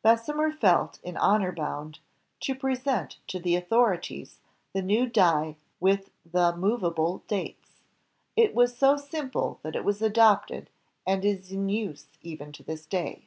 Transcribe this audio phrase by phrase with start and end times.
[0.00, 1.98] Bessemer felt in honor boimd
[2.38, 4.36] to present to the author ities
[4.72, 7.82] the new die with the movable dates.
[8.36, 10.70] It was so simple that it was adopted
[11.04, 13.26] and is in use even to this day.